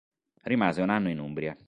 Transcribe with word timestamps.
Rimase 0.41 0.81
un 0.81 0.89
anno 0.89 1.09
in 1.11 1.19
Umbria. 1.19 1.55